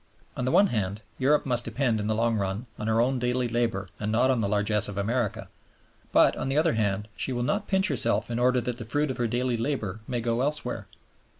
[0.35, 3.47] On the one hand, Europe must depend in the long run on her own daily
[3.47, 5.47] labor and not on the largesse of America;
[6.11, 9.11] but, on the other hand, she will not pinch herself in order that the fruit
[9.11, 10.87] of her daily labor may go elsewhere.